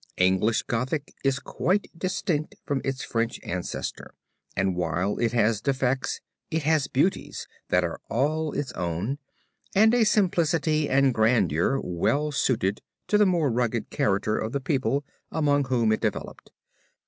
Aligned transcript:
English 0.17 0.63
Gothic 0.63 1.13
is 1.23 1.37
quite 1.37 1.87
distinct 1.95 2.55
from 2.65 2.81
its 2.83 3.03
French 3.03 3.39
ancestor, 3.43 4.15
and 4.57 4.75
while 4.75 5.19
it 5.19 5.31
has 5.33 5.61
defects 5.61 6.21
it 6.49 6.63
has 6.63 6.87
beauties, 6.87 7.47
that 7.69 7.83
are 7.83 8.01
all 8.09 8.51
its 8.51 8.71
own, 8.71 9.19
and 9.75 9.93
a 9.93 10.03
simplicity 10.03 10.89
and 10.89 11.13
grandeur, 11.13 11.79
well 11.83 12.31
suited 12.31 12.81
to 13.09 13.19
the 13.19 13.27
more 13.27 13.51
rugged 13.51 13.91
character 13.91 14.39
of 14.39 14.53
the 14.53 14.59
people 14.59 15.05
among 15.31 15.65
whom 15.65 15.91
it 15.91 16.01
developed. 16.01 16.49